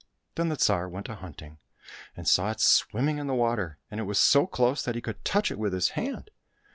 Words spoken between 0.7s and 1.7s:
went a hunting,